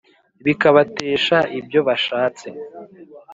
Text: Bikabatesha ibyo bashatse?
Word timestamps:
Bikabatesha 0.45 1.37
ibyo 1.59 1.79
bashatse? 1.87 2.47